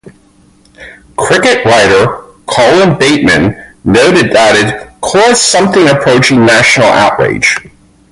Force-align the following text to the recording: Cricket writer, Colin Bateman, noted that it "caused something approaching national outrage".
Cricket 1.15 1.63
writer, 1.63 2.23
Colin 2.47 2.97
Bateman, 2.97 3.55
noted 3.83 4.31
that 4.31 4.55
it 4.55 4.91
"caused 4.99 5.43
something 5.43 5.87
approaching 5.87 6.43
national 6.43 6.87
outrage". 6.87 7.55